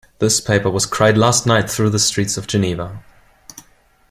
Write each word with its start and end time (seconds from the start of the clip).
This 0.17 0.41
paper 0.41 0.67
was 0.67 0.87
cried 0.87 1.15
last 1.15 1.45
night 1.45 1.69
through 1.69 1.91
the 1.91 1.99
streets 1.99 2.35
of 2.35 2.47
Geneva. 2.47 3.03